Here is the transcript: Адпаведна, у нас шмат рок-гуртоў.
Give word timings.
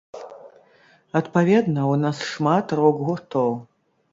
Адпаведна, 1.19 1.81
у 1.93 1.99
нас 2.07 2.17
шмат 2.31 2.65
рок-гуртоў. 2.81 3.51